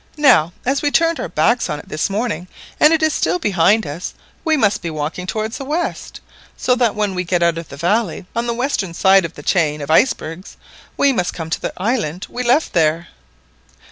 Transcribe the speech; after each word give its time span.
Now 0.17 0.51
as 0.65 0.81
we 0.81 0.89
turned 0.89 1.19
our 1.19 1.29
backs 1.29 1.69
on 1.69 1.77
it 1.77 1.87
this 1.87 2.09
morning, 2.09 2.47
and 2.79 2.91
it 2.91 3.03
is 3.03 3.13
still 3.13 3.37
behind 3.37 3.85
us, 3.85 4.15
we 4.43 4.57
must 4.57 4.81
be 4.81 4.89
walking 4.89 5.27
towards 5.27 5.59
the 5.59 5.63
west, 5.63 6.21
so 6.57 6.73
that 6.77 6.95
when 6.95 7.13
we 7.13 7.23
get 7.23 7.43
out 7.43 7.59
of 7.59 7.69
the 7.69 7.77
valley 7.77 8.25
on 8.35 8.47
the 8.47 8.55
western 8.55 8.95
side 8.95 9.25
of 9.25 9.35
the 9.35 9.43
chain 9.43 9.79
of 9.79 9.91
icebergs, 9.91 10.57
we 10.97 11.13
must 11.13 11.35
come 11.35 11.51
to 11.51 11.61
the 11.61 11.73
island 11.77 12.25
we 12.31 12.41
left 12.41 12.73
there." 12.73 13.09